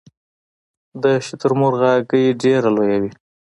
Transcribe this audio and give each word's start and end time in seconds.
د 1.03 1.03
شترمرغ 1.25 1.81
هګۍ 1.93 2.25
ډیره 2.41 2.69
لویه 2.75 2.97
وي 3.01 3.11